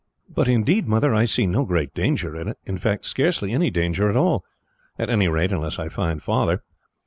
[0.27, 4.09] "But indeed, Mother, I see no great danger in it; in fact, scarcely any danger
[4.09, 4.43] at all
[4.97, 6.63] at any rate, unless I find Father.